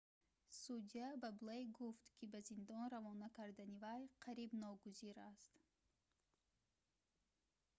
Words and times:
судя 0.63 1.07
ба 1.21 1.29
блейк 1.41 1.67
гуфт 1.79 2.05
ки 2.17 2.25
ба 2.31 2.39
зиндон 2.47 2.83
равона 2.93 3.27
кардани 3.37 3.75
вай 3.83 4.01
қариб 4.25 4.51
ногузир 4.63 5.17
аст 5.31 5.53